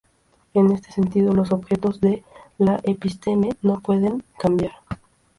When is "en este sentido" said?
0.55-1.31